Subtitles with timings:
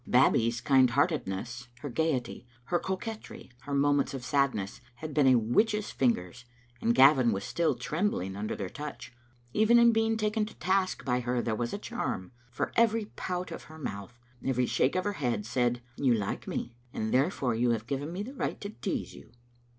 [0.07, 5.91] Babbie's kind heartedness, her gaiety, her coquetry, her moments of sadness, had been a witch's
[5.91, 6.43] fingers,
[6.81, 9.13] and Gavin was still trembling under their touch.
[9.53, 13.51] Even in being taken to task by her there was a charm, for every pout
[13.51, 17.69] of her mouth, every shake of her head, said," You like me, and therefore you
[17.69, 19.29] have given me the right to tease you."